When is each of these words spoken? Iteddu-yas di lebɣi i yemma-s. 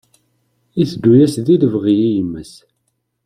Iteddu-yas 0.81 1.35
di 1.45 1.55
lebɣi 1.61 1.95
i 2.07 2.13
yemma-s. 2.15 2.53